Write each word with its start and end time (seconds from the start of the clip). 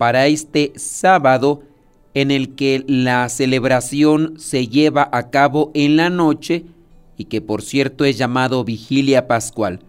para 0.00 0.28
este 0.28 0.72
sábado 0.76 1.60
en 2.14 2.30
el 2.30 2.54
que 2.54 2.82
la 2.88 3.28
celebración 3.28 4.32
se 4.38 4.66
lleva 4.66 5.06
a 5.12 5.28
cabo 5.28 5.70
en 5.74 5.98
la 5.98 6.08
noche 6.08 6.64
y 7.18 7.26
que 7.26 7.42
por 7.42 7.60
cierto 7.60 8.06
es 8.06 8.16
llamado 8.16 8.64
vigilia 8.64 9.28
pascual. 9.28 9.80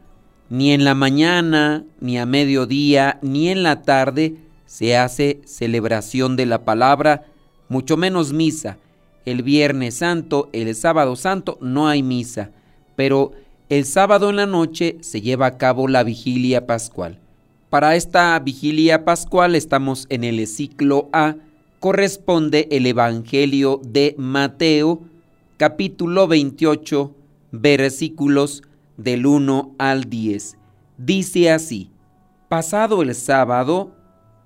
Ni 0.49 0.73
en 0.73 0.84
la 0.84 0.95
mañana, 0.95 1.85
ni 2.01 2.20
a 2.20 2.25
mediodía, 2.25 3.20
ni 3.21 3.47
en 3.47 3.63
la 3.63 3.84
tarde 3.84 4.35
se 4.65 4.97
hace 4.97 5.39
celebración 5.45 6.35
de 6.35 6.45
la 6.45 6.65
palabra, 6.65 7.23
mucho 7.70 7.95
menos 7.95 8.34
misa. 8.34 8.77
El 9.23 9.43
viernes 9.43 9.99
santo, 9.99 10.49
el 10.51 10.75
sábado 10.75 11.15
santo, 11.15 11.57
no 11.62 11.87
hay 11.87 12.03
misa, 12.03 12.49
pero 12.98 13.31
el 13.70 13.85
sábado 13.85 14.29
en 14.29 14.35
la 14.35 14.45
noche 14.45 14.98
se 14.99 15.21
lleva 15.21 15.45
a 15.45 15.57
cabo 15.57 15.87
la 15.87 16.03
vigilia 16.03 16.67
pascual. 16.67 17.20
Para 17.71 17.95
esta 17.95 18.38
vigilia 18.38 19.05
pascual 19.05 19.55
estamos 19.55 20.05
en 20.09 20.25
el 20.25 20.45
ciclo 20.45 21.07
A, 21.13 21.38
corresponde 21.79 22.68
el 22.70 22.85
Evangelio 22.85 23.79
de 23.82 24.13
Mateo, 24.18 25.04
capítulo 25.55 26.27
28, 26.27 27.15
versículos 27.54 28.63
del 28.98 29.26
1 29.26 29.76
al 29.77 30.10
10. 30.10 30.57
Dice 30.98 31.49
así, 31.49 31.91
pasado 32.49 33.04
el 33.04 33.15
sábado, 33.15 33.95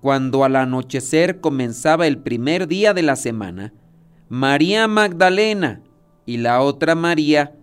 cuando 0.02 0.44
al 0.44 0.56
anochecer 0.56 1.42
comenzaba 1.42 2.06
el 2.06 2.20
primer 2.20 2.68
día 2.68 2.94
de 2.94 3.02
la 3.02 3.16
semana, 3.16 3.74
María 4.30 4.88
Magdalena 4.88 5.82
y 6.28 6.38
la 6.38 6.62
otra 6.62 6.94
María 6.94 7.56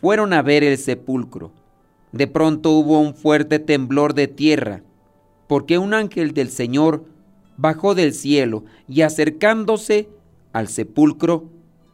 fueron 0.00 0.32
a 0.32 0.40
ver 0.40 0.64
el 0.64 0.78
sepulcro. 0.78 1.52
De 2.12 2.26
pronto 2.26 2.70
hubo 2.70 3.00
un 3.00 3.14
fuerte 3.14 3.58
temblor 3.58 4.14
de 4.14 4.28
tierra, 4.28 4.82
porque 5.46 5.78
un 5.78 5.94
ángel 5.94 6.34
del 6.34 6.50
Señor 6.50 7.04
bajó 7.56 7.94
del 7.94 8.12
cielo 8.12 8.64
y 8.88 9.02
acercándose 9.02 10.08
al 10.52 10.68
sepulcro, 10.68 11.44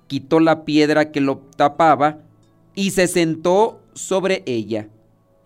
quitó 0.06 0.41
la 0.41 0.65
piedra 0.65 1.12
que 1.12 1.20
lo 1.20 1.39
tapaba 1.56 2.19
y 2.75 2.91
se 2.91 3.06
sentó 3.06 3.81
sobre 3.95 4.43
ella. 4.47 4.89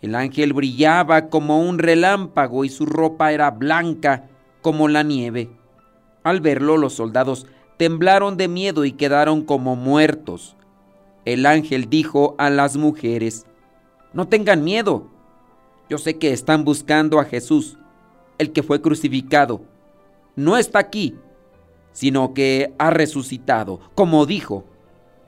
El 0.01 0.15
ángel 0.15 0.53
brillaba 0.53 1.29
como 1.29 1.61
un 1.61 1.79
relámpago 1.79 2.65
y 2.65 2.69
su 2.69 2.87
ropa 2.87 3.33
era 3.33 3.51
blanca 3.51 4.29
como 4.61 4.89
la 4.89 5.03
nieve. 5.03 5.51
Al 6.23 6.41
verlo 6.41 6.77
los 6.77 6.95
soldados 6.95 7.47
temblaron 7.77 8.37
de 8.37 8.49
miedo 8.49 8.85
y 8.85 8.93
quedaron 8.93 9.43
como 9.43 9.77
muertos. 9.77 10.57
El 11.25 11.47
ángel 11.47 11.89
dijo 11.89 12.35
a 12.39 12.51
las 12.51 12.77
mujeres, 12.77 13.47
no 14.13 14.29
tengan 14.29 14.63
miedo. 14.63 15.09
Yo 15.89 15.99
sé 15.99 16.19
que 16.19 16.33
están 16.33 16.65
buscando 16.65 17.19
a 17.19 17.25
Jesús, 17.25 17.79
el 18.39 18.53
que 18.53 18.63
fue 18.63 18.81
crucificado. 18.81 19.63
No 20.37 20.57
está 20.57 20.79
aquí, 20.79 21.15
sino 21.93 22.35
que 22.35 22.75
ha 22.79 22.91
resucitado, 22.91 23.81
como 23.95 24.27
dijo. 24.27 24.65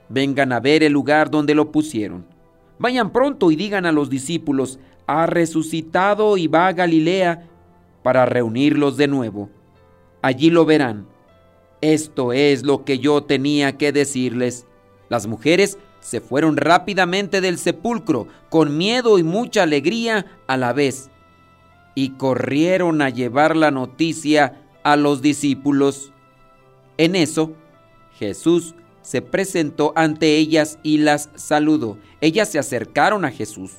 Vengan 0.09 0.53
a 0.53 0.59
ver 0.59 0.83
el 0.83 0.93
lugar 0.93 1.29
donde 1.29 1.55
lo 1.55 1.71
pusieron. 1.71 2.25
Vayan 2.79 3.11
pronto 3.11 3.51
y 3.51 3.55
digan 3.55 3.85
a 3.85 3.91
los 3.91 4.09
discípulos, 4.09 4.79
ha 5.07 5.25
resucitado 5.25 6.37
y 6.37 6.47
va 6.47 6.67
a 6.67 6.73
Galilea 6.73 7.47
para 8.03 8.25
reunirlos 8.25 8.97
de 8.97 9.07
nuevo. 9.07 9.49
Allí 10.21 10.49
lo 10.49 10.65
verán. 10.65 11.07
Esto 11.81 12.33
es 12.33 12.63
lo 12.63 12.83
que 12.83 12.99
yo 12.99 13.23
tenía 13.23 13.77
que 13.77 13.91
decirles. 13.91 14.65
Las 15.09 15.27
mujeres 15.27 15.77
se 15.99 16.21
fueron 16.21 16.57
rápidamente 16.57 17.41
del 17.41 17.57
sepulcro, 17.57 18.27
con 18.49 18.77
miedo 18.77 19.19
y 19.19 19.23
mucha 19.23 19.63
alegría 19.63 20.25
a 20.47 20.57
la 20.57 20.73
vez, 20.73 21.09
y 21.97 22.09
corrieron 22.09 23.01
a 23.01 23.09
llevar 23.09 23.55
la 23.55 23.71
noticia 23.71 24.61
a 24.83 24.95
los 24.95 25.23
discípulos. 25.23 26.13
En 26.95 27.15
eso, 27.15 27.53
Jesús 28.19 28.75
se 29.01 29.23
presentó 29.23 29.93
ante 29.95 30.37
ellas 30.37 30.77
y 30.83 30.99
las 30.99 31.31
saludó. 31.33 31.97
Ellas 32.21 32.51
se 32.51 32.59
acercaron 32.59 33.25
a 33.25 33.31
Jesús 33.31 33.77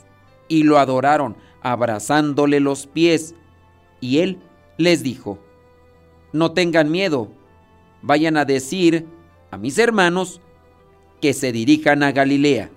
y 0.49 0.65
lo 0.65 0.81
adoraron, 0.81 1.37
abrazándole 1.63 2.59
los 2.59 2.89
pies. 2.89 3.37
Y 4.01 4.19
él 4.19 4.41
les 4.79 5.05
dijo, 5.05 5.39
no 6.33 6.51
tengan 6.51 6.91
miedo, 6.91 7.31
vayan 8.03 8.37
a 8.37 8.45
decir 8.45 9.07
a 9.53 9.59
mis 9.59 9.79
hermanos 9.79 10.41
que 11.21 11.35
se 11.35 11.53
dirijan 11.53 12.03
a 12.03 12.11
Galilea 12.11 12.73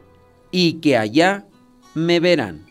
y 0.52 0.74
que 0.74 0.98
allá 0.98 1.48
me 1.96 2.20
verán. 2.20 2.71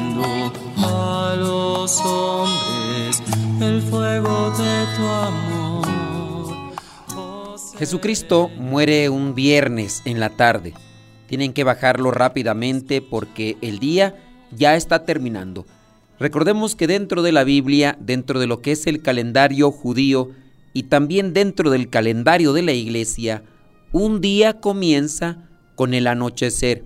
hombres 1.99 3.21
el 3.61 3.81
fuego 3.81 4.51
de 4.51 4.85
tu 4.95 5.03
amor. 5.03 5.61
Jesucristo 7.77 8.49
muere 8.57 9.09
un 9.09 9.35
viernes 9.35 10.01
en 10.05 10.19
la 10.19 10.29
tarde. 10.29 10.73
Tienen 11.27 11.53
que 11.53 11.63
bajarlo 11.63 12.11
rápidamente 12.11 13.01
porque 13.01 13.57
el 13.61 13.79
día 13.79 14.15
ya 14.51 14.75
está 14.75 15.05
terminando. 15.05 15.65
Recordemos 16.19 16.75
que 16.75 16.87
dentro 16.87 17.23
de 17.23 17.31
la 17.31 17.43
Biblia, 17.43 17.97
dentro 17.99 18.39
de 18.39 18.47
lo 18.47 18.61
que 18.61 18.73
es 18.73 18.85
el 18.85 19.01
calendario 19.01 19.71
judío 19.71 20.29
y 20.73 20.83
también 20.83 21.33
dentro 21.33 21.71
del 21.71 21.89
calendario 21.89 22.53
de 22.53 22.61
la 22.61 22.73
iglesia, 22.73 23.43
un 23.91 24.21
día 24.21 24.59
comienza 24.59 25.49
con 25.75 25.93
el 25.93 26.07
anochecer. 26.07 26.83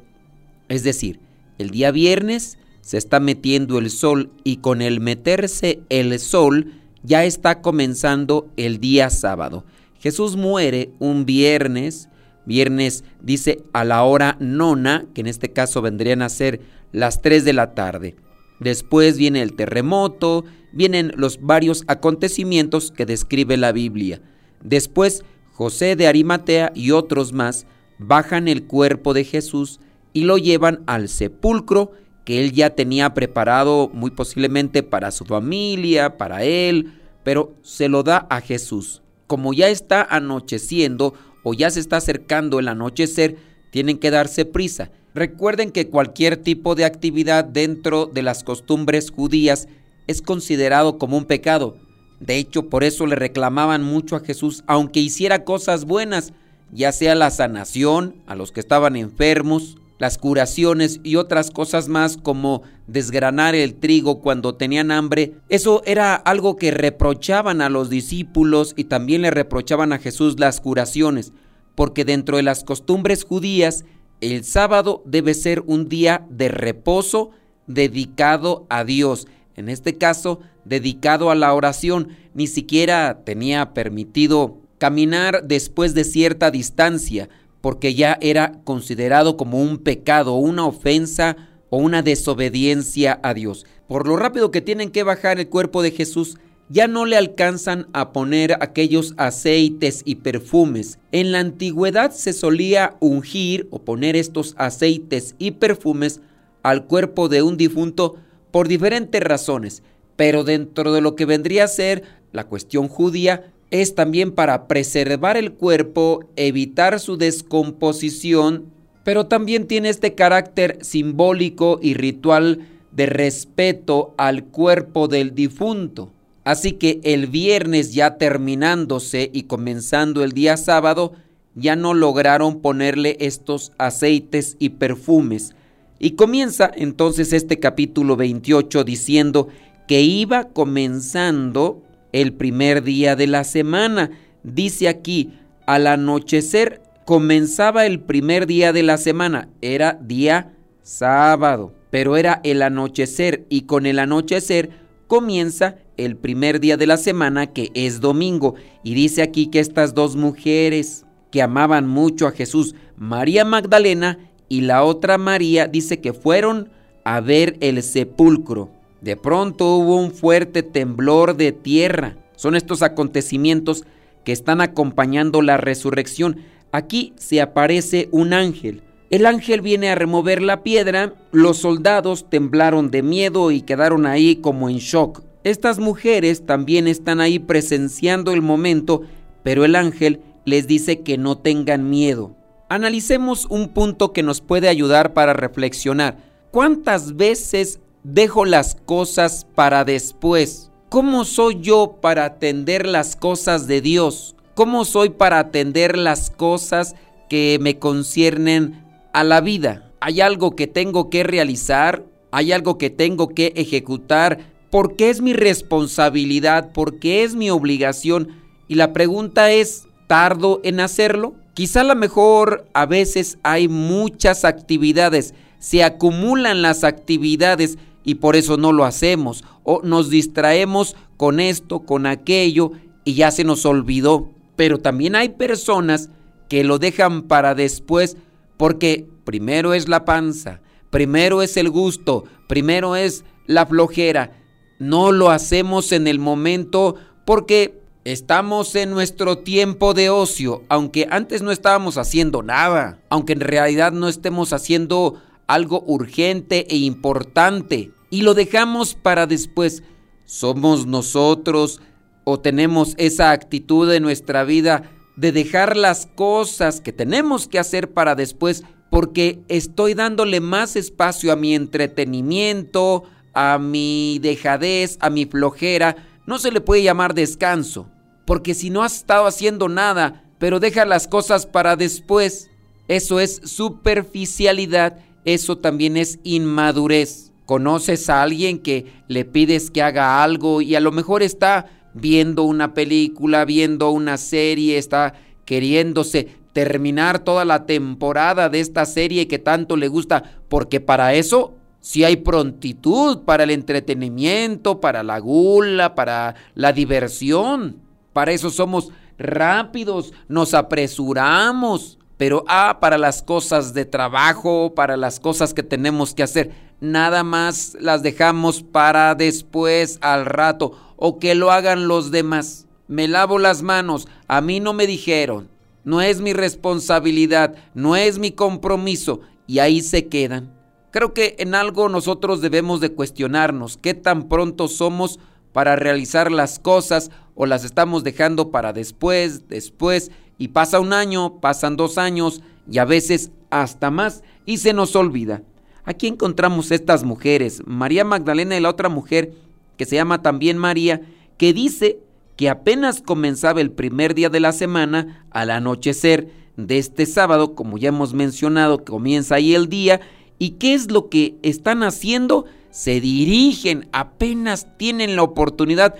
Es 0.69 0.83
decir, 0.83 1.19
el 1.57 1.69
día 1.71 1.91
viernes 1.91 2.57
se 2.85 2.99
está 2.99 3.19
metiendo 3.19 3.79
el 3.79 3.89
sol 3.89 4.29
y 4.43 4.57
con 4.57 4.83
el 4.83 4.99
meterse 4.99 5.79
el 5.89 6.19
sol 6.19 6.73
ya 7.01 7.25
está 7.25 7.63
comenzando 7.63 8.47
el 8.57 8.79
día 8.79 9.09
sábado. 9.09 9.65
Jesús 9.99 10.35
muere 10.35 10.91
un 10.99 11.25
viernes, 11.25 12.09
viernes 12.45 13.03
dice 13.23 13.63
a 13.73 13.85
la 13.85 14.03
hora 14.03 14.37
nona, 14.39 15.07
que 15.15 15.21
en 15.21 15.27
este 15.27 15.51
caso 15.51 15.81
vendrían 15.81 16.21
a 16.21 16.29
ser 16.29 16.61
las 16.91 17.23
3 17.23 17.43
de 17.43 17.53
la 17.53 17.73
tarde. 17.73 18.17
Después 18.59 19.17
viene 19.17 19.41
el 19.41 19.55
terremoto, 19.55 20.45
vienen 20.71 21.11
los 21.15 21.41
varios 21.41 21.85
acontecimientos 21.87 22.91
que 22.91 23.07
describe 23.07 23.57
la 23.57 23.71
Biblia. 23.71 24.21
Después 24.63 25.25
José 25.53 25.95
de 25.95 26.05
Arimatea 26.05 26.71
y 26.75 26.91
otros 26.91 27.33
más 27.33 27.65
bajan 27.97 28.47
el 28.47 28.65
cuerpo 28.65 29.15
de 29.15 29.23
Jesús 29.23 29.79
y 30.13 30.25
lo 30.25 30.37
llevan 30.37 30.83
al 30.85 31.09
sepulcro 31.09 31.93
que 32.25 32.41
él 32.41 32.51
ya 32.51 32.71
tenía 32.71 33.13
preparado 33.13 33.89
muy 33.93 34.11
posiblemente 34.11 34.83
para 34.83 35.11
su 35.11 35.25
familia, 35.25 36.17
para 36.17 36.43
él, 36.43 36.99
pero 37.23 37.53
se 37.61 37.87
lo 37.87 38.03
da 38.03 38.27
a 38.29 38.41
Jesús. 38.41 39.01
como 39.27 39.53
ya 39.53 39.69
está 39.69 40.03
anocheciendo 40.03 41.15
o 41.43 41.55
ya 41.55 41.71
se 41.71 41.79
está 41.79 41.97
acercando 41.97 42.59
el 42.59 42.67
anochecer, 42.67 43.37
tienen 43.71 43.97
que 43.97 44.11
darse 44.11 44.45
prisa. 44.45 44.91
Recuerden 45.15 45.71
que 45.71 45.87
cualquier 45.87 46.37
tipo 46.37 46.75
de 46.75 46.85
actividad 46.85 47.43
dentro 47.43 48.05
de 48.05 48.21
las 48.21 48.43
costumbres 48.43 49.09
judías 49.09 49.67
es 50.07 50.21
considerado 50.21 50.99
como 50.99 51.17
un 51.17 51.25
pecado. 51.25 51.77
De 52.19 52.37
hecho, 52.37 52.69
por 52.69 52.83
eso 52.83 53.07
le 53.07 53.15
reclamaban 53.15 53.83
mucho 53.83 54.15
a 54.15 54.19
Jesús, 54.19 54.63
aunque 54.67 54.99
hiciera 54.99 55.43
cosas 55.43 55.85
buenas, 55.85 56.33
ya 56.71 56.91
sea 56.91 57.15
la 57.15 57.31
sanación 57.31 58.15
a 58.27 58.35
los 58.35 58.51
que 58.51 58.59
estaban 58.59 58.95
enfermos, 58.95 59.77
las 59.97 60.17
curaciones 60.17 60.99
y 61.03 61.15
otras 61.15 61.51
cosas 61.51 61.87
más 61.87 62.17
como 62.17 62.63
desgranar 62.87 63.55
el 63.55 63.75
trigo 63.75 64.21
cuando 64.21 64.55
tenían 64.55 64.91
hambre. 64.91 65.33
Eso 65.49 65.81
era 65.85 66.15
algo 66.15 66.57
que 66.57 66.71
reprochaban 66.71 67.61
a 67.61 67.69
los 67.69 67.89
discípulos 67.89 68.73
y 68.75 68.85
también 68.85 69.21
le 69.21 69.31
reprochaban 69.31 69.93
a 69.93 69.99
Jesús 69.99 70.39
las 70.39 70.61
curaciones, 70.61 71.33
porque 71.75 72.05
dentro 72.05 72.37
de 72.37 72.43
las 72.43 72.63
costumbres 72.63 73.23
judías 73.23 73.85
el 74.21 74.43
sábado 74.43 75.03
debe 75.05 75.33
ser 75.33 75.63
un 75.65 75.89
día 75.89 76.25
de 76.29 76.47
reposo 76.47 77.31
dedicado 77.67 78.65
a 78.69 78.83
Dios. 78.83 79.27
En 79.55 79.69
este 79.69 79.97
caso, 79.97 80.39
dedicado 80.65 81.29
a 81.29 81.35
la 81.35 81.53
oración. 81.53 82.09
Ni 82.33 82.47
siquiera 82.47 83.21
tenía 83.23 83.73
permitido 83.73 84.57
caminar 84.77 85.43
después 85.45 85.93
de 85.93 86.03
cierta 86.03 86.51
distancia, 86.51 87.29
porque 87.65 87.95
ya 87.95 88.19
era 88.21 88.61
considerado 88.63 89.37
como 89.37 89.59
un 89.59 89.79
pecado, 89.79 90.35
una 90.35 90.67
ofensa 90.67 91.35
o 91.71 91.77
una 91.77 92.03
desobediencia 92.03 93.19
a 93.23 93.33
Dios. 93.33 93.65
Por 93.87 94.07
lo 94.07 94.17
rápido 94.17 94.51
que 94.51 94.61
tienen 94.61 94.91
que 94.91 95.01
bajar 95.01 95.39
el 95.39 95.49
cuerpo 95.49 95.81
de 95.81 95.89
Jesús, 95.89 96.37
ya 96.69 96.87
no 96.87 97.07
le 97.07 97.17
alcanzan 97.17 97.87
a 97.91 98.13
poner 98.13 98.55
aquellos 98.61 99.15
aceites 99.17 100.03
y 100.05 100.17
perfumes. 100.17 100.99
En 101.11 101.31
la 101.31 101.39
antigüedad 101.39 102.11
se 102.11 102.33
solía 102.33 102.97
ungir 102.99 103.67
o 103.71 103.79
poner 103.79 104.15
estos 104.15 104.53
aceites 104.59 105.33
y 105.39 105.49
perfumes 105.49 106.21
al 106.61 106.85
cuerpo 106.85 107.29
de 107.29 107.41
un 107.41 107.57
difunto 107.57 108.17
por 108.51 108.67
diferentes 108.67 109.23
razones, 109.23 109.81
pero 110.15 110.43
dentro 110.43 110.93
de 110.93 111.01
lo 111.01 111.15
que 111.15 111.25
vendría 111.25 111.63
a 111.63 111.67
ser 111.67 112.03
la 112.31 112.43
cuestión 112.43 112.89
judía, 112.89 113.54
es 113.81 113.95
también 113.95 114.31
para 114.31 114.67
preservar 114.67 115.37
el 115.37 115.53
cuerpo, 115.53 116.25
evitar 116.35 116.99
su 116.99 117.17
descomposición, 117.17 118.65
pero 119.03 119.27
también 119.27 119.67
tiene 119.67 119.89
este 119.89 120.15
carácter 120.15 120.79
simbólico 120.81 121.79
y 121.81 121.93
ritual 121.93 122.67
de 122.91 123.05
respeto 123.05 124.13
al 124.17 124.45
cuerpo 124.45 125.07
del 125.07 125.35
difunto. 125.35 126.11
Así 126.43 126.73
que 126.73 126.99
el 127.03 127.27
viernes 127.27 127.93
ya 127.93 128.17
terminándose 128.17 129.29
y 129.33 129.43
comenzando 129.43 130.23
el 130.23 130.31
día 130.31 130.57
sábado, 130.57 131.13
ya 131.55 131.75
no 131.75 131.93
lograron 131.93 132.61
ponerle 132.61 133.17
estos 133.19 133.71
aceites 133.77 134.55
y 134.59 134.69
perfumes. 134.69 135.55
Y 135.99 136.11
comienza 136.11 136.69
entonces 136.75 137.33
este 137.33 137.59
capítulo 137.59 138.15
28 138.15 138.83
diciendo 138.83 139.47
que 139.87 140.01
iba 140.01 140.49
comenzando 140.49 141.81
el 142.15 142.31
primer 142.31 142.81
día 142.81 143.17
de 143.17 143.27
la 143.27 143.43
semana. 143.43 144.09
Dice 144.41 144.87
aquí, 144.87 145.33
al 145.65 145.85
anochecer 145.85 146.81
comenzaba 147.03 147.85
el 147.85 147.99
primer 147.99 148.47
día 148.47 148.71
de 148.71 148.83
la 148.83 148.97
semana, 148.97 149.49
era 149.61 149.99
día 150.01 150.53
sábado, 150.81 151.73
pero 151.89 152.15
era 152.15 152.39
el 152.45 152.61
anochecer 152.61 153.45
y 153.49 153.63
con 153.63 153.85
el 153.85 153.99
anochecer 153.99 154.69
comienza 155.07 155.75
el 155.97 156.15
primer 156.15 156.61
día 156.61 156.77
de 156.77 156.87
la 156.87 156.95
semana 156.95 157.47
que 157.47 157.69
es 157.73 157.99
domingo. 157.99 158.55
Y 158.81 158.93
dice 158.93 159.21
aquí 159.21 159.47
que 159.47 159.59
estas 159.59 159.93
dos 159.93 160.15
mujeres 160.15 161.05
que 161.31 161.41
amaban 161.41 161.85
mucho 161.85 162.27
a 162.27 162.31
Jesús, 162.31 162.75
María 162.95 163.43
Magdalena 163.43 164.19
y 164.47 164.61
la 164.61 164.85
otra 164.85 165.17
María, 165.17 165.67
dice 165.67 165.99
que 165.99 166.13
fueron 166.13 166.69
a 167.03 167.19
ver 167.19 167.57
el 167.59 167.83
sepulcro. 167.83 168.69
De 169.05 169.15
pronto 169.15 169.75
hubo 169.75 169.97
un 169.97 170.09
fuerte 170.09 170.63
temblor 170.63 171.37
de 171.37 171.51
tierra. 171.51 172.17
Son 172.35 172.55
estos 172.55 172.81
acontecimientos 172.81 173.83
que 174.23 174.31
están 174.31 174.61
acompañando 174.61 175.43
la 175.43 175.57
resurrección. 175.57 176.37
Aquí 176.71 177.13
se 177.15 177.39
aparece 177.39 178.09
un 178.11 178.33
ángel. 178.33 178.81
El 179.11 179.27
ángel 179.27 179.61
viene 179.61 179.91
a 179.91 179.95
remover 179.95 180.41
la 180.41 180.63
piedra, 180.63 181.13
los 181.31 181.57
soldados 181.57 182.31
temblaron 182.31 182.89
de 182.89 183.03
miedo 183.03 183.51
y 183.51 183.61
quedaron 183.61 184.07
ahí 184.07 184.37
como 184.37 184.71
en 184.71 184.77
shock. 184.77 185.21
Estas 185.43 185.77
mujeres 185.77 186.47
también 186.47 186.87
están 186.87 187.21
ahí 187.21 187.37
presenciando 187.37 188.31
el 188.33 188.41
momento, 188.41 189.03
pero 189.43 189.65
el 189.65 189.75
ángel 189.75 190.21
les 190.45 190.65
dice 190.65 191.01
que 191.01 191.19
no 191.19 191.37
tengan 191.37 191.91
miedo. 191.91 192.35
Analicemos 192.69 193.45
un 193.51 193.67
punto 193.67 194.13
que 194.13 194.23
nos 194.23 194.41
puede 194.41 194.67
ayudar 194.67 195.13
para 195.13 195.33
reflexionar. 195.33 196.17
¿Cuántas 196.49 197.15
veces 197.15 197.81
dejo 198.05 198.45
las 198.45 198.75
cosas 198.75 199.47
para 199.55 199.83
después. 199.83 200.69
¿Cómo 200.89 201.25
soy 201.25 201.59
yo 201.59 201.97
para 202.01 202.25
atender 202.25 202.85
las 202.85 203.15
cosas 203.15 203.65
de 203.65 203.81
Dios? 203.81 204.35
¿Cómo 204.53 204.85
soy 204.85 205.09
para 205.09 205.39
atender 205.39 205.97
las 205.97 206.29
cosas 206.29 206.95
que 207.29 207.57
me 207.59 207.79
conciernen 207.79 208.85
a 209.11 209.23
la 209.23 209.41
vida? 209.41 209.91
¿Hay 210.01 210.21
algo 210.21 210.55
que 210.55 210.67
tengo 210.67 211.09
que 211.09 211.23
realizar? 211.23 212.03
¿Hay 212.29 212.51
algo 212.51 212.77
que 212.77 212.91
tengo 212.91 213.29
que 213.29 213.53
ejecutar? 213.55 214.37
Porque 214.69 215.09
es 215.09 215.21
mi 215.21 215.33
responsabilidad, 215.33 216.73
porque 216.73 217.23
es 217.23 217.33
mi 217.33 217.49
obligación. 217.49 218.29
Y 218.67 218.75
la 218.75 218.93
pregunta 218.93 219.51
es, 219.51 219.87
¿tardo 220.05 220.61
en 220.63 220.79
hacerlo? 220.79 221.33
Quizá 221.55 221.81
a 221.81 221.85
lo 221.85 221.95
mejor 221.95 222.67
a 222.73 222.85
veces 222.85 223.39
hay 223.41 223.67
muchas 223.67 224.45
actividades, 224.45 225.33
se 225.57 225.83
acumulan 225.83 226.61
las 226.61 226.83
actividades 226.83 227.79
y 228.05 228.15
por 228.15 228.35
eso 228.35 228.55
no 228.55 228.71
lo 228.71 228.85
hacemos 228.85 229.43
o 229.63 229.81
nos 229.83 230.09
distraemos 230.09 230.95
con 231.17 231.39
esto, 231.39 231.81
con 231.81 232.05
aquello 232.05 232.71
y 233.03 233.15
ya 233.15 233.31
se 233.31 233.43
nos 233.43 233.65
olvidó. 233.65 234.29
Pero 234.55 234.77
también 234.77 235.15
hay 235.15 235.29
personas 235.29 236.09
que 236.47 236.63
lo 236.63 236.77
dejan 236.77 237.23
para 237.23 237.55
después 237.55 238.15
porque 238.57 239.07
primero 239.25 239.73
es 239.73 239.89
la 239.89 240.05
panza, 240.05 240.61
primero 240.91 241.41
es 241.41 241.57
el 241.57 241.69
gusto, 241.69 242.23
primero 242.47 242.95
es 242.95 243.25
la 243.47 243.65
flojera. 243.65 244.31
No 244.77 245.11
lo 245.11 245.31
hacemos 245.31 245.91
en 245.91 246.07
el 246.07 246.19
momento 246.19 246.95
porque 247.25 247.81
estamos 248.03 248.75
en 248.75 248.91
nuestro 248.91 249.39
tiempo 249.39 249.95
de 249.95 250.11
ocio, 250.11 250.63
aunque 250.69 251.07
antes 251.09 251.41
no 251.41 251.51
estábamos 251.51 251.97
haciendo 251.97 252.43
nada, 252.43 252.99
aunque 253.09 253.33
en 253.33 253.39
realidad 253.39 253.91
no 253.93 254.07
estemos 254.07 254.53
haciendo 254.53 255.19
algo 255.47 255.83
urgente 255.85 256.67
e 256.69 256.77
importante 256.77 257.91
y 258.09 258.21
lo 258.21 258.33
dejamos 258.33 258.95
para 258.95 259.27
después. 259.27 259.83
¿Somos 260.25 260.85
nosotros 260.85 261.81
o 262.23 262.39
tenemos 262.39 262.95
esa 262.97 263.31
actitud 263.31 263.91
en 263.93 264.03
nuestra 264.03 264.43
vida 264.43 264.91
de 265.15 265.31
dejar 265.31 265.77
las 265.77 266.07
cosas 266.07 266.81
que 266.81 266.91
tenemos 266.91 267.47
que 267.47 267.59
hacer 267.59 267.93
para 267.93 268.15
después 268.15 268.63
porque 268.89 269.43
estoy 269.47 269.93
dándole 269.93 270.39
más 270.39 270.75
espacio 270.75 271.31
a 271.31 271.35
mi 271.35 271.53
entretenimiento, 271.53 273.03
a 273.33 273.57
mi 273.59 274.19
dejadez, 274.19 274.97
a 275.01 275.09
mi 275.09 275.25
flojera? 275.25 275.95
No 276.25 276.39
se 276.39 276.51
le 276.51 276.61
puede 276.61 276.83
llamar 276.83 277.13
descanso, 277.13 277.87
porque 278.25 278.53
si 278.53 278.69
no 278.69 278.83
has 278.83 278.97
estado 278.97 279.27
haciendo 279.27 279.69
nada, 279.69 280.23
pero 280.39 280.59
deja 280.59 280.85
las 280.85 281.07
cosas 281.07 281.45
para 281.45 281.75
después, 281.75 282.49
eso 282.87 283.19
es 283.19 283.41
superficialidad, 283.43 284.99
eso 285.23 285.57
también 285.57 285.97
es 285.97 286.19
inmadurez. 286.23 287.24
Conoces 287.45 288.09
a 288.09 288.23
alguien 288.23 288.59
que 288.59 289.03
le 289.07 289.25
pides 289.25 289.69
que 289.69 289.81
haga 289.81 290.23
algo 290.23 290.61
y 290.61 290.75
a 290.75 290.79
lo 290.79 290.91
mejor 290.91 291.23
está 291.23 291.67
viendo 291.93 292.43
una 292.43 292.73
película, 292.73 293.45
viendo 293.45 293.89
una 293.91 294.17
serie, 294.17 294.77
está 294.77 295.13
queriéndose 295.45 296.27
terminar 296.53 297.19
toda 297.19 297.45
la 297.45 297.65
temporada 297.65 298.49
de 298.49 298.61
esta 298.61 298.85
serie 298.85 299.27
que 299.27 299.39
tanto 299.39 299.75
le 299.75 299.87
gusta, 299.87 300.23
porque 300.47 300.79
para 300.79 301.13
eso 301.13 301.53
sí 301.81 302.03
hay 302.03 302.15
prontitud, 302.15 303.23
para 303.23 303.43
el 303.43 303.51
entretenimiento, 303.51 304.79
para 304.79 305.03
la 305.03 305.19
gula, 305.19 305.93
para 305.93 306.35
la 306.55 306.73
diversión. 306.73 307.77
Para 308.13 308.31
eso 308.31 308.49
somos 308.49 308.89
rápidos, 309.17 310.13
nos 310.27 310.53
apresuramos. 310.53 311.99
Pero 312.17 312.45
ah, 312.47 312.77
para 312.79 312.97
las 312.97 313.21
cosas 313.21 313.73
de 313.73 313.83
trabajo, 313.83 314.73
para 314.73 314.95
las 314.95 315.19
cosas 315.19 315.53
que 315.53 315.63
tenemos 315.63 316.15
que 316.15 316.23
hacer, 316.23 316.51
nada 316.91 317.23
más 317.23 317.75
las 317.79 318.03
dejamos 318.03 318.63
para 318.63 319.15
después, 319.15 319.97
al 320.01 320.25
rato, 320.25 320.73
o 320.95 321.19
que 321.19 321.35
lo 321.35 321.51
hagan 321.51 321.87
los 321.87 322.11
demás. 322.11 322.67
Me 322.87 323.07
lavo 323.07 323.39
las 323.39 323.61
manos, 323.61 324.07
a 324.27 324.41
mí 324.41 324.59
no 324.59 324.73
me 324.73 324.87
dijeron, 324.87 325.49
no 325.83 326.01
es 326.01 326.21
mi 326.21 326.33
responsabilidad, 326.33 327.55
no 327.73 327.95
es 327.95 328.19
mi 328.19 328.31
compromiso, 328.31 329.21
y 329.47 329.59
ahí 329.59 329.81
se 329.81 330.07
quedan. 330.07 330.53
Creo 330.91 331.13
que 331.13 331.35
en 331.39 331.55
algo 331.55 331.89
nosotros 331.89 332.41
debemos 332.41 332.79
de 332.79 332.93
cuestionarnos 332.93 333.77
qué 333.77 333.93
tan 333.93 334.29
pronto 334.29 334.67
somos 334.67 335.19
para 335.51 335.75
realizar 335.75 336.31
las 336.31 336.59
cosas 336.59 337.11
o 337.35 337.45
las 337.45 337.65
estamos 337.65 338.03
dejando 338.03 338.49
para 338.49 338.73
después, 338.73 339.47
después, 339.49 340.11
y 340.37 340.49
pasa 340.49 340.79
un 340.79 340.93
año, 340.93 341.39
pasan 341.39 341.75
dos 341.75 341.97
años 341.97 342.41
y 342.69 342.77
a 342.77 342.85
veces 342.85 343.31
hasta 343.49 343.91
más 343.91 344.23
y 344.45 344.57
se 344.57 344.73
nos 344.73 344.95
olvida. 344.95 345.43
Aquí 345.85 346.07
encontramos 346.07 346.71
estas 346.71 347.03
mujeres, 347.03 347.61
María 347.65 348.03
Magdalena 348.03 348.57
y 348.57 348.59
la 348.59 348.69
otra 348.69 348.89
mujer 348.89 349.33
que 349.77 349.85
se 349.85 349.95
llama 349.95 350.21
también 350.21 350.57
María, 350.57 351.01
que 351.37 351.53
dice 351.53 351.99
que 352.35 352.49
apenas 352.49 353.01
comenzaba 353.01 353.61
el 353.61 353.71
primer 353.71 354.15
día 354.15 354.29
de 354.29 354.39
la 354.39 354.51
semana, 354.51 355.25
al 355.29 355.51
anochecer 355.51 356.29
de 356.57 356.79
este 356.79 357.05
sábado, 357.05 357.53
como 357.53 357.77
ya 357.77 357.89
hemos 357.89 358.13
mencionado, 358.13 358.83
comienza 358.83 359.35
ahí 359.35 359.53
el 359.53 359.69
día, 359.69 360.01
¿y 360.39 360.51
qué 360.51 360.73
es 360.73 360.91
lo 360.91 361.09
que 361.09 361.35
están 361.43 361.83
haciendo? 361.83 362.45
Se 362.71 362.99
dirigen, 362.99 363.87
apenas 363.91 364.77
tienen 364.77 365.15
la 365.15 365.23
oportunidad 365.23 365.95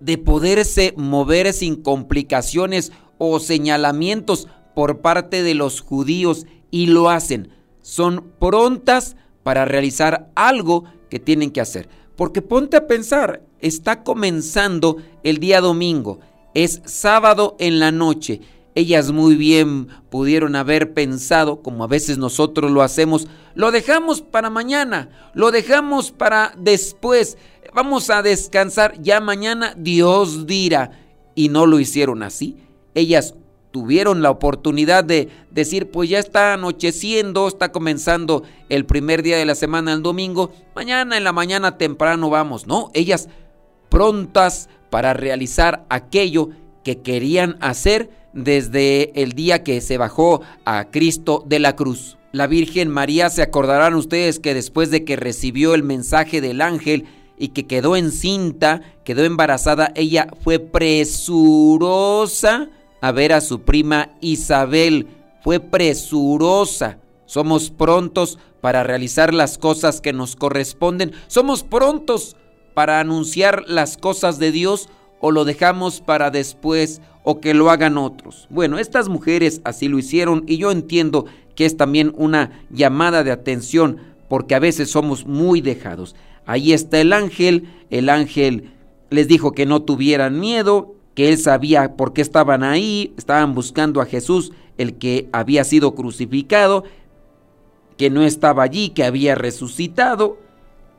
de 0.00 0.18
poderse 0.18 0.94
mover 0.96 1.52
sin 1.52 1.76
complicaciones 1.76 2.92
o 3.18 3.40
señalamientos 3.40 4.48
por 4.74 5.00
parte 5.00 5.42
de 5.42 5.54
los 5.54 5.80
judíos 5.80 6.46
y 6.70 6.86
lo 6.86 7.08
hacen. 7.08 7.50
Son 7.82 8.32
prontas 8.38 9.16
para 9.48 9.64
realizar 9.64 10.28
algo 10.34 10.84
que 11.08 11.18
tienen 11.18 11.50
que 11.50 11.62
hacer. 11.62 11.88
Porque 12.16 12.42
ponte 12.42 12.76
a 12.76 12.86
pensar, 12.86 13.40
está 13.60 14.04
comenzando 14.04 14.98
el 15.22 15.38
día 15.38 15.62
domingo, 15.62 16.20
es 16.52 16.82
sábado 16.84 17.56
en 17.58 17.78
la 17.78 17.90
noche. 17.90 18.42
Ellas 18.74 19.10
muy 19.10 19.36
bien 19.36 19.88
pudieron 20.10 20.54
haber 20.54 20.92
pensado, 20.92 21.62
como 21.62 21.82
a 21.82 21.86
veces 21.86 22.18
nosotros 22.18 22.70
lo 22.70 22.82
hacemos, 22.82 23.26
lo 23.54 23.70
dejamos 23.70 24.20
para 24.20 24.50
mañana, 24.50 25.08
lo 25.32 25.50
dejamos 25.50 26.12
para 26.12 26.52
después, 26.58 27.38
vamos 27.72 28.10
a 28.10 28.20
descansar, 28.20 29.00
ya 29.00 29.18
mañana 29.18 29.72
Dios 29.78 30.46
dirá. 30.46 30.90
Y 31.34 31.48
no 31.48 31.64
lo 31.64 31.80
hicieron 31.80 32.22
así. 32.22 32.58
Ellas 32.94 33.34
tuvieron 33.70 34.22
la 34.22 34.30
oportunidad 34.30 35.04
de 35.04 35.28
decir, 35.50 35.90
pues 35.90 36.08
ya 36.08 36.18
está 36.18 36.54
anocheciendo, 36.54 37.46
está 37.48 37.70
comenzando 37.70 38.42
el 38.68 38.86
primer 38.86 39.22
día 39.22 39.36
de 39.36 39.44
la 39.44 39.54
semana, 39.54 39.92
el 39.92 40.02
domingo, 40.02 40.50
mañana 40.74 41.16
en 41.16 41.24
la 41.24 41.32
mañana 41.32 41.78
temprano 41.78 42.30
vamos, 42.30 42.66
¿no? 42.66 42.90
Ellas 42.94 43.28
prontas 43.88 44.68
para 44.90 45.12
realizar 45.14 45.84
aquello 45.88 46.50
que 46.84 47.02
querían 47.02 47.56
hacer 47.60 48.10
desde 48.32 49.20
el 49.22 49.32
día 49.32 49.62
que 49.62 49.80
se 49.80 49.98
bajó 49.98 50.42
a 50.64 50.90
Cristo 50.90 51.44
de 51.46 51.58
la 51.58 51.76
cruz. 51.76 52.16
La 52.32 52.46
Virgen 52.46 52.88
María, 52.88 53.30
se 53.30 53.42
acordarán 53.42 53.94
ustedes 53.94 54.38
que 54.38 54.54
después 54.54 54.90
de 54.90 55.04
que 55.04 55.16
recibió 55.16 55.74
el 55.74 55.82
mensaje 55.82 56.40
del 56.40 56.60
ángel 56.60 57.06
y 57.38 57.48
que 57.48 57.66
quedó 57.66 57.96
encinta, 57.96 58.82
quedó 59.04 59.24
embarazada, 59.24 59.92
ella 59.94 60.28
fue 60.42 60.58
presurosa 60.58 61.08
a 63.00 63.12
ver 63.12 63.32
a 63.32 63.40
su 63.40 63.62
prima 63.62 64.10
Isabel. 64.20 65.06
Fue 65.42 65.60
presurosa. 65.60 66.98
Somos 67.26 67.70
prontos 67.70 68.38
para 68.60 68.82
realizar 68.82 69.34
las 69.34 69.58
cosas 69.58 70.00
que 70.00 70.12
nos 70.12 70.36
corresponden. 70.36 71.12
Somos 71.26 71.62
prontos 71.62 72.36
para 72.74 73.00
anunciar 73.00 73.64
las 73.68 73.96
cosas 73.96 74.38
de 74.38 74.52
Dios 74.52 74.88
o 75.20 75.30
lo 75.30 75.44
dejamos 75.44 76.00
para 76.00 76.30
después 76.30 77.00
o 77.24 77.40
que 77.40 77.54
lo 77.54 77.70
hagan 77.70 77.98
otros. 77.98 78.46
Bueno, 78.50 78.78
estas 78.78 79.08
mujeres 79.08 79.60
así 79.64 79.88
lo 79.88 79.98
hicieron 79.98 80.44
y 80.46 80.58
yo 80.58 80.70
entiendo 80.70 81.26
que 81.54 81.66
es 81.66 81.76
también 81.76 82.12
una 82.16 82.62
llamada 82.70 83.24
de 83.24 83.32
atención 83.32 83.98
porque 84.28 84.54
a 84.54 84.60
veces 84.60 84.90
somos 84.90 85.26
muy 85.26 85.60
dejados. 85.60 86.14
Ahí 86.46 86.72
está 86.72 87.00
el 87.00 87.12
ángel, 87.12 87.68
el 87.90 88.08
ángel 88.08 88.70
les 89.10 89.28
dijo 89.28 89.52
que 89.52 89.66
no 89.66 89.82
tuvieran 89.82 90.38
miedo, 90.38 90.94
que 91.18 91.30
él 91.30 91.36
sabía 91.36 91.96
por 91.96 92.12
qué 92.12 92.22
estaban 92.22 92.62
ahí, 92.62 93.12
estaban 93.18 93.52
buscando 93.52 94.00
a 94.00 94.06
Jesús, 94.06 94.52
el 94.76 94.98
que 94.98 95.28
había 95.32 95.64
sido 95.64 95.96
crucificado, 95.96 96.84
que 97.96 98.08
no 98.08 98.22
estaba 98.22 98.62
allí, 98.62 98.90
que 98.90 99.02
había 99.02 99.34
resucitado. 99.34 100.38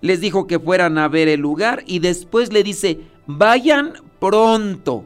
Les 0.02 0.20
dijo 0.20 0.46
que 0.46 0.60
fueran 0.60 0.98
a 0.98 1.08
ver 1.08 1.30
el 1.30 1.40
lugar 1.40 1.86
y 1.88 2.00
después 2.00 2.52
le 2.52 2.64
dice, 2.64 3.00
vayan 3.28 3.94
pronto 4.20 5.06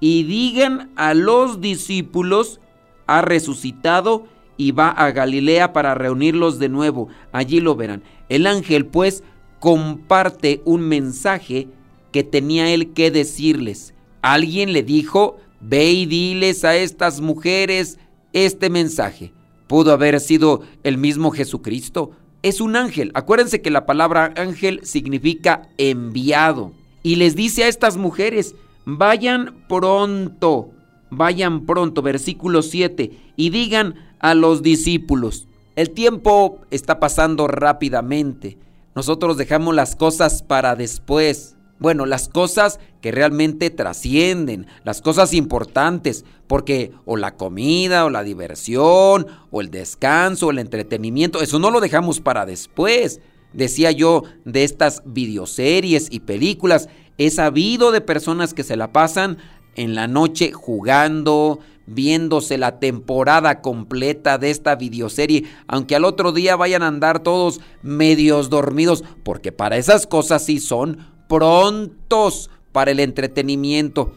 y 0.00 0.24
digan 0.24 0.90
a 0.96 1.14
los 1.14 1.60
discípulos, 1.60 2.60
ha 3.06 3.22
resucitado 3.22 4.26
y 4.56 4.72
va 4.72 4.88
a 4.88 5.12
Galilea 5.12 5.72
para 5.72 5.94
reunirlos 5.94 6.58
de 6.58 6.70
nuevo. 6.70 7.06
Allí 7.30 7.60
lo 7.60 7.76
verán. 7.76 8.02
El 8.28 8.48
ángel 8.48 8.84
pues 8.86 9.22
comparte 9.60 10.60
un 10.64 10.80
mensaje 10.88 11.68
que 12.10 12.24
tenía 12.24 12.68
él 12.70 12.92
que 12.94 13.12
decirles. 13.12 13.94
Alguien 14.22 14.72
le 14.72 14.82
dijo, 14.82 15.38
ve 15.60 15.90
y 15.92 16.06
diles 16.06 16.64
a 16.64 16.76
estas 16.76 17.20
mujeres 17.20 17.98
este 18.32 18.70
mensaje. 18.70 19.32
Pudo 19.66 19.92
haber 19.92 20.20
sido 20.20 20.62
el 20.82 20.98
mismo 20.98 21.30
Jesucristo. 21.30 22.10
Es 22.42 22.60
un 22.60 22.76
ángel. 22.76 23.10
Acuérdense 23.14 23.62
que 23.62 23.70
la 23.70 23.86
palabra 23.86 24.32
ángel 24.36 24.80
significa 24.82 25.68
enviado. 25.78 26.72
Y 27.02 27.16
les 27.16 27.34
dice 27.36 27.64
a 27.64 27.68
estas 27.68 27.96
mujeres, 27.96 28.54
vayan 28.84 29.64
pronto, 29.68 30.70
vayan 31.10 31.66
pronto, 31.66 32.02
versículo 32.02 32.62
7, 32.62 33.10
y 33.36 33.50
digan 33.50 33.94
a 34.18 34.34
los 34.34 34.62
discípulos, 34.62 35.48
el 35.76 35.90
tiempo 35.90 36.60
está 36.70 37.00
pasando 37.00 37.46
rápidamente. 37.46 38.58
Nosotros 38.94 39.36
dejamos 39.36 39.74
las 39.74 39.96
cosas 39.96 40.42
para 40.42 40.76
después. 40.76 41.56
Bueno, 41.80 42.04
las 42.04 42.28
cosas 42.28 42.78
que 43.00 43.10
realmente 43.10 43.70
trascienden, 43.70 44.66
las 44.84 45.00
cosas 45.00 45.32
importantes, 45.32 46.26
porque 46.46 46.92
o 47.06 47.16
la 47.16 47.36
comida, 47.36 48.04
o 48.04 48.10
la 48.10 48.22
diversión, 48.22 49.26
o 49.50 49.62
el 49.62 49.70
descanso, 49.70 50.48
o 50.48 50.50
el 50.50 50.58
entretenimiento, 50.58 51.40
eso 51.40 51.58
no 51.58 51.70
lo 51.70 51.80
dejamos 51.80 52.20
para 52.20 52.44
después. 52.44 53.20
Decía 53.54 53.92
yo 53.92 54.24
de 54.44 54.62
estas 54.62 55.02
videoseries 55.06 56.08
y 56.10 56.20
películas, 56.20 56.90
he 57.16 57.30
sabido 57.30 57.92
de 57.92 58.02
personas 58.02 58.52
que 58.52 58.62
se 58.62 58.76
la 58.76 58.92
pasan 58.92 59.38
en 59.74 59.94
la 59.94 60.06
noche 60.06 60.52
jugando, 60.52 61.60
viéndose 61.86 62.58
la 62.58 62.78
temporada 62.78 63.62
completa 63.62 64.36
de 64.36 64.50
esta 64.50 64.76
videoserie, 64.76 65.44
aunque 65.66 65.96
al 65.96 66.04
otro 66.04 66.32
día 66.32 66.56
vayan 66.56 66.82
a 66.82 66.88
andar 66.88 67.20
todos 67.20 67.60
medios 67.82 68.50
dormidos, 68.50 69.02
porque 69.24 69.50
para 69.50 69.78
esas 69.78 70.06
cosas 70.06 70.44
sí 70.44 70.60
son 70.60 71.09
prontos 71.30 72.50
para 72.72 72.90
el 72.90 72.98
entretenimiento. 72.98 74.12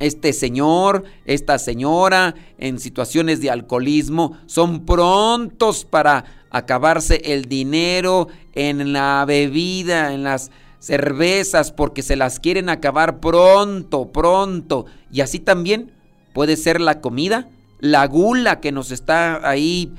Este 0.00 0.32
señor, 0.32 1.04
esta 1.24 1.60
señora 1.60 2.34
en 2.58 2.80
situaciones 2.80 3.40
de 3.40 3.50
alcoholismo 3.50 4.36
son 4.46 4.84
prontos 4.84 5.84
para 5.84 6.24
acabarse 6.50 7.22
el 7.24 7.44
dinero 7.44 8.26
en 8.52 8.92
la 8.92 9.24
bebida, 9.26 10.12
en 10.12 10.24
las 10.24 10.50
cervezas, 10.80 11.70
porque 11.70 12.02
se 12.02 12.16
las 12.16 12.40
quieren 12.40 12.68
acabar 12.68 13.20
pronto, 13.20 14.10
pronto. 14.10 14.86
Y 15.12 15.20
así 15.20 15.38
también 15.38 15.92
puede 16.34 16.56
ser 16.56 16.80
la 16.80 17.00
comida, 17.00 17.48
la 17.78 18.06
gula 18.08 18.58
que 18.60 18.72
nos 18.72 18.90
está 18.90 19.48
ahí 19.48 19.92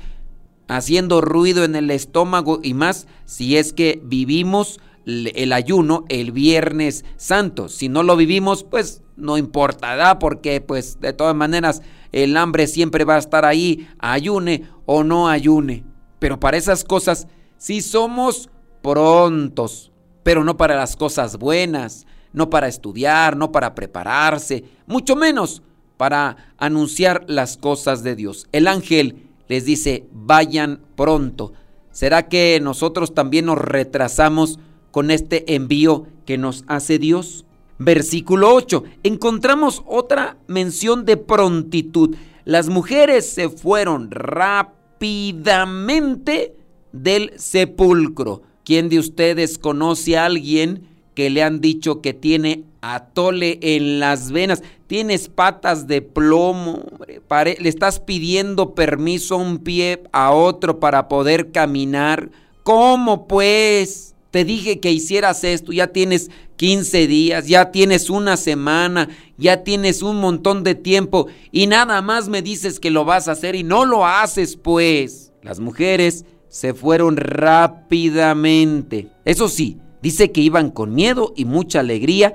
haciendo 0.68 1.22
ruido 1.22 1.64
en 1.64 1.74
el 1.76 1.90
estómago 1.90 2.60
y 2.62 2.74
más 2.74 3.06
si 3.24 3.56
es 3.56 3.72
que 3.72 4.02
vivimos 4.04 4.80
el 5.08 5.52
ayuno 5.52 6.04
el 6.08 6.32
viernes 6.32 7.04
santo. 7.16 7.68
Si 7.68 7.88
no 7.88 8.02
lo 8.02 8.16
vivimos, 8.16 8.62
pues 8.62 9.02
no 9.16 9.38
importará 9.38 10.18
porque 10.18 10.60
pues 10.60 11.00
de 11.00 11.12
todas 11.12 11.34
maneras 11.34 11.82
el 12.12 12.36
hambre 12.36 12.66
siempre 12.66 13.04
va 13.04 13.16
a 13.16 13.18
estar 13.18 13.44
ahí, 13.44 13.88
ayune 13.98 14.64
o 14.86 15.04
no 15.04 15.28
ayune. 15.28 15.84
Pero 16.18 16.38
para 16.38 16.56
esas 16.56 16.84
cosas 16.84 17.26
sí 17.56 17.80
somos 17.80 18.50
prontos, 18.82 19.92
pero 20.22 20.44
no 20.44 20.56
para 20.56 20.76
las 20.76 20.96
cosas 20.96 21.38
buenas, 21.38 22.06
no 22.32 22.50
para 22.50 22.68
estudiar, 22.68 23.36
no 23.36 23.50
para 23.50 23.74
prepararse, 23.74 24.64
mucho 24.86 25.16
menos 25.16 25.62
para 25.96 26.52
anunciar 26.58 27.24
las 27.28 27.56
cosas 27.56 28.02
de 28.02 28.14
Dios. 28.14 28.46
El 28.52 28.68
ángel 28.68 29.28
les 29.48 29.64
dice, 29.64 30.06
vayan 30.12 30.82
pronto. 30.96 31.54
¿Será 31.90 32.28
que 32.28 32.60
nosotros 32.62 33.14
también 33.14 33.46
nos 33.46 33.58
retrasamos 33.58 34.60
con 34.90 35.10
este 35.10 35.54
envío 35.54 36.06
que 36.26 36.38
nos 36.38 36.64
hace 36.66 36.98
Dios. 36.98 37.44
Versículo 37.78 38.54
8. 38.54 38.84
Encontramos 39.04 39.82
otra 39.86 40.36
mención 40.46 41.04
de 41.04 41.16
prontitud. 41.16 42.16
Las 42.44 42.68
mujeres 42.68 43.28
se 43.30 43.48
fueron 43.48 44.10
rápidamente 44.10 46.54
del 46.92 47.32
sepulcro. 47.36 48.42
¿Quién 48.64 48.88
de 48.88 48.98
ustedes 48.98 49.58
conoce 49.58 50.18
a 50.18 50.26
alguien 50.26 50.88
que 51.14 51.30
le 51.30 51.42
han 51.42 51.60
dicho 51.60 52.02
que 52.02 52.14
tiene 52.14 52.64
atole 52.80 53.60
en 53.62 54.00
las 54.00 54.32
venas? 54.32 54.64
Tienes 54.86 55.28
patas 55.28 55.86
de 55.86 56.02
plomo, 56.02 56.82
le 57.30 57.68
estás 57.68 58.00
pidiendo 58.00 58.74
permiso 58.74 59.36
a 59.36 59.38
un 59.38 59.58
pie 59.58 60.02
a 60.12 60.32
otro 60.32 60.80
para 60.80 61.06
poder 61.08 61.52
caminar. 61.52 62.30
¿Cómo 62.62 63.28
pues? 63.28 64.14
Te 64.38 64.44
dije 64.44 64.78
que 64.78 64.92
hicieras 64.92 65.42
esto, 65.42 65.72
ya 65.72 65.88
tienes 65.88 66.30
15 66.58 67.08
días, 67.08 67.48
ya 67.48 67.72
tienes 67.72 68.08
una 68.08 68.36
semana, 68.36 69.08
ya 69.36 69.64
tienes 69.64 70.00
un 70.00 70.20
montón 70.20 70.62
de 70.62 70.76
tiempo 70.76 71.26
y 71.50 71.66
nada 71.66 72.02
más 72.02 72.28
me 72.28 72.40
dices 72.40 72.78
que 72.78 72.92
lo 72.92 73.04
vas 73.04 73.26
a 73.26 73.32
hacer 73.32 73.56
y 73.56 73.64
no 73.64 73.84
lo 73.84 74.06
haces 74.06 74.54
pues. 74.54 75.32
Las 75.42 75.58
mujeres 75.58 76.24
se 76.46 76.72
fueron 76.72 77.16
rápidamente. 77.16 79.08
Eso 79.24 79.48
sí, 79.48 79.78
dice 80.02 80.30
que 80.30 80.40
iban 80.40 80.70
con 80.70 80.94
miedo 80.94 81.32
y 81.34 81.44
mucha 81.44 81.80
alegría 81.80 82.34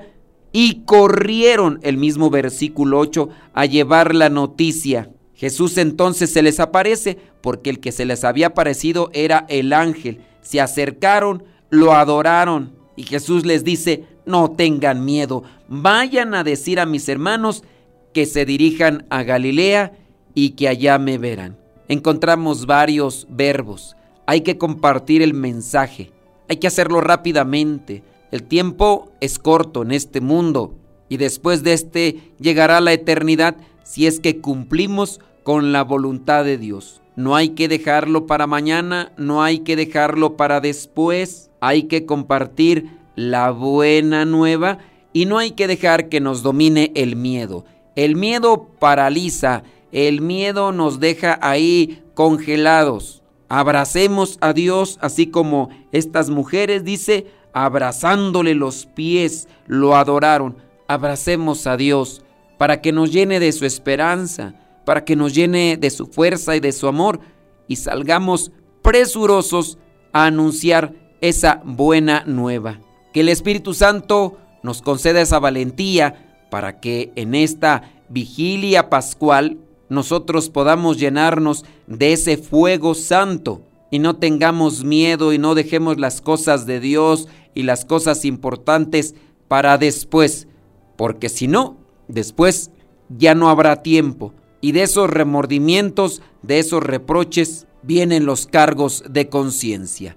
y 0.52 0.84
corrieron, 0.84 1.80
el 1.84 1.96
mismo 1.96 2.28
versículo 2.28 2.98
8, 2.98 3.30
a 3.54 3.64
llevar 3.64 4.14
la 4.14 4.28
noticia. 4.28 5.10
Jesús 5.32 5.78
entonces 5.78 6.30
se 6.30 6.42
les 6.42 6.60
aparece 6.60 7.16
porque 7.40 7.70
el 7.70 7.80
que 7.80 7.92
se 7.92 8.04
les 8.04 8.24
había 8.24 8.48
aparecido 8.48 9.08
era 9.14 9.46
el 9.48 9.72
ángel. 9.72 10.20
Se 10.42 10.60
acercaron, 10.60 11.44
lo 11.70 11.92
adoraron 11.92 12.72
y 12.96 13.04
Jesús 13.04 13.44
les 13.44 13.64
dice, 13.64 14.04
no 14.26 14.52
tengan 14.52 15.04
miedo, 15.04 15.42
vayan 15.68 16.34
a 16.34 16.44
decir 16.44 16.80
a 16.80 16.86
mis 16.86 17.08
hermanos 17.08 17.64
que 18.12 18.26
se 18.26 18.44
dirijan 18.44 19.06
a 19.10 19.22
Galilea 19.22 19.92
y 20.34 20.50
que 20.50 20.68
allá 20.68 20.98
me 20.98 21.18
verán. 21.18 21.58
Encontramos 21.88 22.66
varios 22.66 23.26
verbos. 23.28 23.96
Hay 24.26 24.40
que 24.40 24.56
compartir 24.56 25.20
el 25.20 25.34
mensaje, 25.34 26.12
hay 26.48 26.56
que 26.56 26.66
hacerlo 26.66 27.00
rápidamente 27.00 28.02
el 28.34 28.42
tiempo 28.42 29.12
es 29.20 29.38
corto 29.38 29.82
en 29.82 29.92
este 29.92 30.20
mundo 30.20 30.74
y 31.08 31.18
después 31.18 31.62
de 31.62 31.72
este 31.72 32.32
llegará 32.40 32.80
la 32.80 32.92
eternidad 32.92 33.54
si 33.84 34.08
es 34.08 34.18
que 34.18 34.40
cumplimos 34.40 35.20
con 35.44 35.70
la 35.70 35.84
voluntad 35.84 36.44
de 36.44 36.58
Dios. 36.58 37.00
No 37.14 37.36
hay 37.36 37.50
que 37.50 37.68
dejarlo 37.68 38.26
para 38.26 38.48
mañana, 38.48 39.12
no 39.16 39.44
hay 39.44 39.60
que 39.60 39.76
dejarlo 39.76 40.36
para 40.36 40.60
después, 40.60 41.52
hay 41.68 41.84
que 41.84 42.06
compartir 42.06 42.98
la 43.16 43.50
buena 43.50 44.24
nueva 44.24 44.78
y 45.12 45.26
no 45.26 45.38
hay 45.38 45.52
que 45.52 45.66
dejar 45.66 46.08
que 46.08 46.20
nos 46.20 46.42
domine 46.42 46.92
el 46.94 47.16
miedo. 47.16 47.64
El 47.96 48.16
miedo 48.16 48.68
paraliza, 48.78 49.62
el 49.92 50.20
miedo 50.20 50.72
nos 50.72 51.00
deja 51.00 51.38
ahí 51.40 52.02
congelados. 52.14 53.22
Abracemos 53.48 54.38
a 54.40 54.52
Dios 54.52 54.98
así 55.00 55.28
como 55.28 55.70
estas 55.92 56.30
mujeres, 56.30 56.84
dice, 56.84 57.26
abrazándole 57.52 58.54
los 58.54 58.86
pies, 58.86 59.48
lo 59.66 59.94
adoraron. 59.94 60.56
Abracemos 60.88 61.66
a 61.66 61.76
Dios 61.76 62.24
para 62.58 62.80
que 62.80 62.92
nos 62.92 63.12
llene 63.12 63.40
de 63.40 63.52
su 63.52 63.64
esperanza, 63.64 64.54
para 64.84 65.04
que 65.04 65.16
nos 65.16 65.34
llene 65.34 65.76
de 65.76 65.90
su 65.90 66.06
fuerza 66.06 66.56
y 66.56 66.60
de 66.60 66.72
su 66.72 66.88
amor 66.88 67.20
y 67.68 67.76
salgamos 67.76 68.52
presurosos 68.82 69.78
a 70.12 70.26
anunciar 70.26 70.94
esa 71.28 71.62
buena 71.64 72.24
nueva. 72.26 72.80
Que 73.12 73.20
el 73.20 73.28
Espíritu 73.28 73.74
Santo 73.74 74.36
nos 74.62 74.82
conceda 74.82 75.20
esa 75.20 75.38
valentía 75.38 76.46
para 76.50 76.80
que 76.80 77.12
en 77.16 77.34
esta 77.34 77.92
vigilia 78.08 78.90
pascual 78.90 79.58
nosotros 79.88 80.50
podamos 80.50 80.98
llenarnos 80.98 81.64
de 81.86 82.12
ese 82.12 82.36
fuego 82.36 82.94
santo 82.94 83.62
y 83.90 83.98
no 83.98 84.16
tengamos 84.16 84.84
miedo 84.84 85.32
y 85.32 85.38
no 85.38 85.54
dejemos 85.54 85.98
las 85.98 86.20
cosas 86.20 86.66
de 86.66 86.80
Dios 86.80 87.28
y 87.54 87.62
las 87.62 87.84
cosas 87.84 88.24
importantes 88.24 89.14
para 89.48 89.78
después, 89.78 90.48
porque 90.96 91.28
si 91.28 91.48
no, 91.48 91.76
después 92.08 92.70
ya 93.08 93.34
no 93.34 93.48
habrá 93.48 93.82
tiempo 93.82 94.32
y 94.60 94.72
de 94.72 94.82
esos 94.82 95.10
remordimientos, 95.10 96.22
de 96.42 96.58
esos 96.58 96.82
reproches, 96.82 97.66
vienen 97.82 98.24
los 98.24 98.46
cargos 98.46 99.04
de 99.08 99.28
conciencia. 99.28 100.16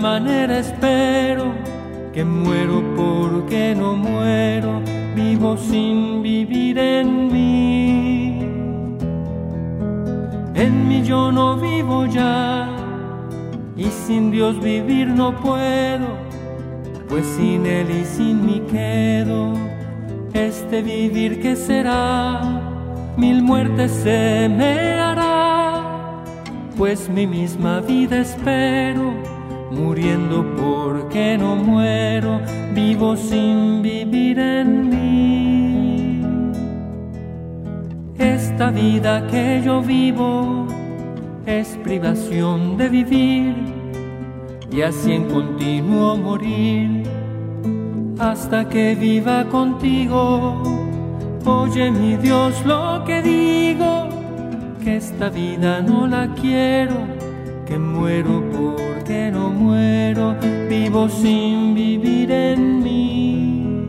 Manera 0.00 0.58
espero 0.58 1.52
que 2.12 2.24
muero 2.24 2.82
porque 2.96 3.74
no 3.76 3.94
muero, 3.94 4.80
vivo 5.14 5.56
sin 5.56 6.22
vivir 6.22 6.78
en 6.78 7.30
mí. 7.32 8.40
En 10.54 10.88
mí 10.88 11.02
yo 11.02 11.30
no 11.30 11.56
vivo 11.56 12.06
ya, 12.06 12.68
y 13.76 13.84
sin 13.84 14.30
Dios 14.30 14.58
vivir 14.60 15.06
no 15.08 15.36
puedo, 15.36 16.08
pues 17.08 17.26
sin 17.36 17.66
Él 17.66 17.90
y 17.90 18.04
sin 18.04 18.46
mí 18.46 18.62
quedo. 18.70 19.52
Este 20.32 20.82
vivir 20.82 21.40
que 21.40 21.54
será, 21.56 22.40
mil 23.16 23.42
muertes 23.42 23.92
se 23.92 24.48
me 24.48 24.98
hará 24.98 25.40
pues 26.80 27.10
mi 27.10 27.26
misma 27.26 27.80
vida 27.80 28.20
espero, 28.20 29.12
muriendo 29.70 30.44
porque 30.56 31.38
no 31.38 31.56
muero, 31.56 32.40
vivo 32.74 33.16
sin 33.16 33.82
vivir 33.82 34.38
en 34.38 34.90
mí. 34.90 36.22
Esta 38.18 38.70
vida 38.70 39.26
que 39.28 39.62
yo 39.64 39.80
vivo 39.80 40.66
es 41.46 41.78
privación 41.82 42.76
de 42.76 42.88
vivir 42.88 43.54
y 44.70 44.82
así 44.82 45.12
en 45.12 45.24
continuo 45.24 46.16
morir 46.16 47.02
hasta 48.18 48.68
que 48.68 48.94
viva 48.94 49.44
contigo. 49.46 50.62
Oye 51.46 51.90
mi 51.90 52.16
Dios 52.16 52.64
lo 52.66 53.02
que 53.06 53.22
digo 53.22 54.08
que 54.84 54.96
esta 54.96 55.30
vida 55.30 55.80
no 55.80 56.06
la 56.06 56.28
quiero, 56.34 56.96
que 57.66 57.78
muero 57.78 58.42
porque 59.10 59.32
no 59.32 59.50
muero, 59.50 60.36
vivo 60.68 61.08
sin 61.08 61.74
vivir 61.74 62.30
en 62.30 62.80
mí. 62.80 63.88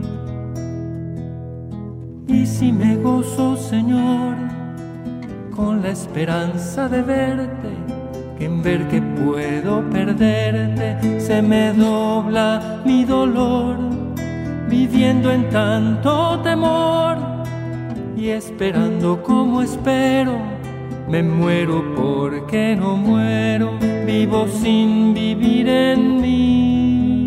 Y 2.26 2.44
si 2.44 2.72
me 2.72 2.96
gozo, 2.96 3.56
Señor, 3.56 4.34
con 5.54 5.80
la 5.80 5.90
esperanza 5.90 6.88
de 6.88 7.02
verte, 7.02 7.68
que 8.36 8.46
en 8.46 8.62
ver 8.64 8.88
que 8.88 9.00
puedo 9.00 9.88
perderte, 9.90 11.20
se 11.20 11.40
me 11.40 11.72
dobla 11.72 12.80
mi 12.84 13.04
dolor, 13.04 13.76
viviendo 14.68 15.30
en 15.30 15.48
tanto 15.50 16.40
temor 16.40 17.16
y 18.16 18.30
esperando 18.30 19.22
como 19.22 19.62
espero 19.62 20.52
me 21.12 21.22
muero 21.22 21.84
porque 21.94 22.74
no 22.74 22.96
muero, 22.96 23.71
vivo 24.22 24.46
sin 24.46 25.14
vivir 25.14 25.68
en 25.68 26.20
mí. 26.20 27.24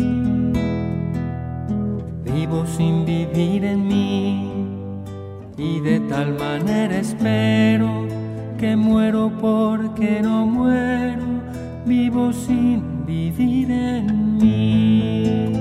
Vivo 2.24 2.64
sin 2.64 3.04
vivir 3.04 3.66
en 3.66 3.86
mí, 3.86 4.50
y 5.58 5.80
de 5.80 6.00
tal 6.00 6.38
manera 6.38 6.96
espero 6.96 8.06
que 8.58 8.76
muero 8.76 9.30
porque 9.42 10.22
no 10.22 10.46
muero, 10.46 11.26
vivo 11.84 12.32
sin 12.32 13.04
vivir 13.04 13.70
en 13.70 14.38
mí. 14.38 15.55